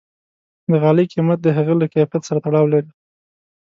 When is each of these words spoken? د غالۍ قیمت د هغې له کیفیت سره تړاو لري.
د 0.69 0.71
غالۍ 0.83 1.05
قیمت 1.13 1.39
د 1.43 1.47
هغې 1.57 1.75
له 1.81 1.85
کیفیت 1.93 2.21
سره 2.27 2.39
تړاو 2.45 2.71
لري. 2.73 2.91